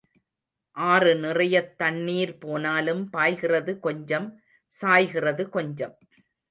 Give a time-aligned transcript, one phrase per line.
[0.77, 4.27] ஆறு நிறையத் தண்ணீர் போனாலும் பாய்கிறது கொஞ்சம்,
[4.73, 5.95] சாய்கிறது கொஞ்சம்.